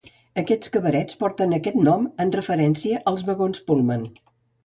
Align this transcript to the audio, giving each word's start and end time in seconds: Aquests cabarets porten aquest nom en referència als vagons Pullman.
Aquests 0.41 0.69
cabarets 0.75 1.17
porten 1.23 1.53
aquest 1.57 1.77
nom 1.89 2.07
en 2.25 2.33
referència 2.37 3.01
als 3.13 3.25
vagons 3.27 3.65
Pullman. 3.69 4.09